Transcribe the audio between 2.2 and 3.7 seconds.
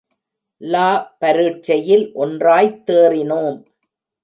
ஒன்றாய்த் தேறினோம்.